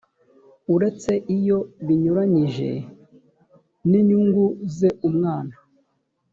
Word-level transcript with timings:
uretse 0.73 1.11
iyo 1.37 1.57
binyuranyije 1.85 2.69
n 3.89 3.91
inyungu 3.99 4.45
ze 4.77 4.89
umwana 5.09 5.53